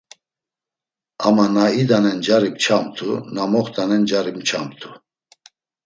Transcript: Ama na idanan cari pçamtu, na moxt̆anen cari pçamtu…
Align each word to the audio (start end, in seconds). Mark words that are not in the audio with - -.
Ama 1.27 1.45
na 1.55 1.65
idanan 1.81 2.19
cari 2.25 2.49
pçamtu, 2.57 3.09
na 3.33 3.43
moxt̆anen 3.51 4.03
cari 4.09 4.31
pçamtu… 4.39 4.89